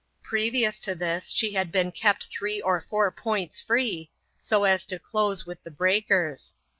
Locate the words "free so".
3.61-4.63